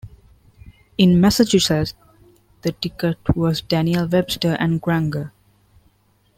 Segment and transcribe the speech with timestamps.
[0.97, 1.93] In Massachusetts,
[2.63, 5.31] the ticket was Daniel Webster and Granger.